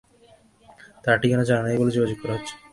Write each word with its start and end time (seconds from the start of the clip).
তার 1.03 1.17
ঠিকানা 1.21 1.43
জানা 1.43 1.61
নেই 1.63 1.77
বলে 1.77 1.91
যোগাযোগ 1.91 2.17
করা 2.21 2.33
হচ্ছে 2.35 2.53
না। 2.55 2.61